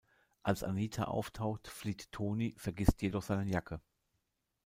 [0.41, 3.79] Als Anita auftaucht, flieht Tony, vergisst jedoch seine Jacke.